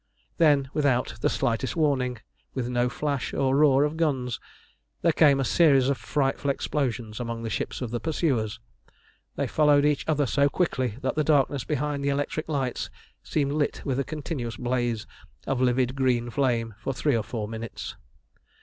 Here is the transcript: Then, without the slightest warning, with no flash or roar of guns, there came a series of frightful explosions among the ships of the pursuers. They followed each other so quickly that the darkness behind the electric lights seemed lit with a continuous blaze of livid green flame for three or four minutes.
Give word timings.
Then, 0.39 0.67
without 0.73 1.19
the 1.21 1.29
slightest 1.29 1.75
warning, 1.75 2.21
with 2.55 2.67
no 2.69 2.89
flash 2.89 3.35
or 3.35 3.55
roar 3.55 3.83
of 3.83 3.97
guns, 3.97 4.39
there 5.03 5.11
came 5.11 5.39
a 5.39 5.45
series 5.45 5.89
of 5.89 5.97
frightful 5.99 6.49
explosions 6.49 7.19
among 7.19 7.43
the 7.43 7.51
ships 7.51 7.81
of 7.83 7.91
the 7.91 7.99
pursuers. 7.99 8.59
They 9.35 9.45
followed 9.45 9.85
each 9.85 10.03
other 10.07 10.25
so 10.25 10.49
quickly 10.49 10.97
that 11.03 11.13
the 11.13 11.23
darkness 11.23 11.63
behind 11.65 12.03
the 12.03 12.09
electric 12.09 12.49
lights 12.49 12.89
seemed 13.21 13.51
lit 13.51 13.83
with 13.85 13.99
a 13.99 14.03
continuous 14.03 14.57
blaze 14.57 15.05
of 15.45 15.61
livid 15.61 15.93
green 15.95 16.31
flame 16.31 16.73
for 16.79 16.93
three 16.95 17.15
or 17.15 17.21
four 17.23 17.47
minutes. 17.47 17.95